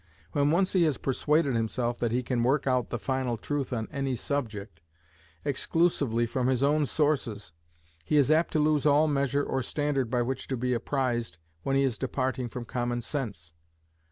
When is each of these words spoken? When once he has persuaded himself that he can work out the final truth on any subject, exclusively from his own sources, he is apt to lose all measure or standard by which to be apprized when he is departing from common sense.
When 0.31 0.49
once 0.49 0.73
he 0.73 0.81
has 0.85 0.97
persuaded 0.97 1.55
himself 1.55 1.99
that 1.99 2.11
he 2.11 2.23
can 2.23 2.41
work 2.41 2.65
out 2.65 2.89
the 2.89 2.97
final 2.97 3.37
truth 3.37 3.71
on 3.71 3.87
any 3.91 4.15
subject, 4.15 4.79
exclusively 5.45 6.25
from 6.25 6.47
his 6.47 6.63
own 6.63 6.87
sources, 6.87 7.51
he 8.03 8.17
is 8.17 8.31
apt 8.31 8.51
to 8.53 8.59
lose 8.59 8.87
all 8.87 9.07
measure 9.07 9.43
or 9.43 9.61
standard 9.61 10.09
by 10.09 10.23
which 10.23 10.47
to 10.47 10.57
be 10.57 10.73
apprized 10.73 11.37
when 11.61 11.75
he 11.75 11.83
is 11.83 11.99
departing 11.99 12.49
from 12.49 12.65
common 12.65 13.01
sense. 13.01 13.53